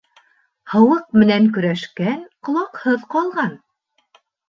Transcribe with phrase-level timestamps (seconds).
[0.73, 2.19] Һыуыҡ менән көрәшкән
[2.51, 3.57] ҡолаҡһыҙ ҡалған